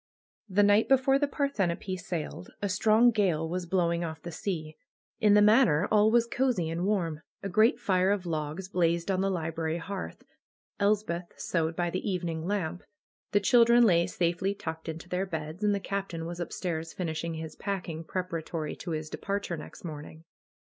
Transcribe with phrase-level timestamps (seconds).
[0.49, 4.75] The night before the Parthenope sailed a strong gale was blowing off the sea.
[5.19, 7.21] In the Manor all was cosey and warm.
[7.43, 10.23] A great fire of logs blazed on the library hearth.
[10.79, 12.81] Elspeth sewed by the evening lamp.
[13.31, 17.35] The chil dren lay safely tucked into their beds, and the Captain was upstairs finishing
[17.35, 20.23] his packing preparatory to his de parture next morning.